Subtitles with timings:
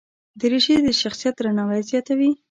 [0.39, 2.31] دریشي د شخصیت درناوی زیاتوي.